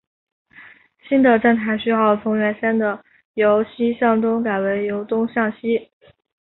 [1.07, 3.05] 新的站台序号从原先的
[3.35, 5.91] 由西向东改为由东向西。